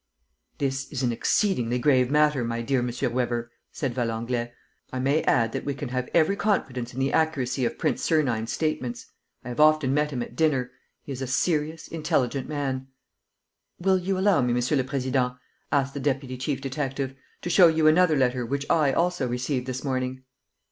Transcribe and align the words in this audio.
"This 0.57 0.91
is 0.91 1.03
an 1.03 1.11
exceedingly 1.11 1.77
grave 1.77 2.09
matter, 2.09 2.43
my 2.43 2.63
dear 2.63 2.79
M. 2.79 2.89
Weber," 3.13 3.51
said 3.71 3.93
Valenglay. 3.93 4.51
"I 4.91 4.97
may 4.97 5.21
add 5.25 5.51
that 5.51 5.63
we 5.63 5.75
can 5.75 5.89
have 5.89 6.09
every 6.11 6.35
confidence 6.35 6.91
in 6.91 6.99
the 6.99 7.13
accuracy 7.13 7.65
of 7.65 7.77
Prince 7.77 8.01
Sernine's 8.01 8.51
statements. 8.51 9.05
I 9.45 9.49
have 9.49 9.59
often 9.59 9.93
met 9.93 10.09
him 10.09 10.23
at 10.23 10.35
dinner. 10.35 10.71
He 11.03 11.11
is 11.11 11.21
a 11.21 11.27
serious, 11.27 11.87
intelligent 11.87 12.49
man...." 12.49 12.87
"Will 13.79 13.99
you 13.99 14.17
allow 14.17 14.41
me, 14.41 14.53
Monsieur 14.53 14.77
le 14.77 14.83
Président," 14.83 15.37
asked 15.71 15.93
the 15.93 15.99
deputy 15.99 16.35
chief 16.35 16.61
detective, 16.61 17.13
"to 17.43 17.51
show 17.51 17.67
you 17.67 17.85
another 17.85 18.15
letter 18.17 18.43
which 18.43 18.65
I 18.71 18.91
also 18.93 19.27
received 19.27 19.67
this 19.67 19.83
morning?" 19.83 20.23